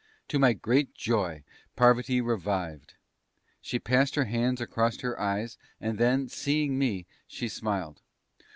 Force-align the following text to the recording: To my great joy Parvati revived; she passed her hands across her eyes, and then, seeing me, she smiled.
To 0.29 0.39
my 0.39 0.53
great 0.53 0.95
joy 0.95 1.43
Parvati 1.75 2.21
revived; 2.21 2.95
she 3.61 3.77
passed 3.77 4.15
her 4.15 4.23
hands 4.25 4.59
across 4.59 4.99
her 5.01 5.19
eyes, 5.19 5.59
and 5.79 5.99
then, 5.99 6.27
seeing 6.27 6.79
me, 6.79 7.05
she 7.27 7.47
smiled. 7.47 8.01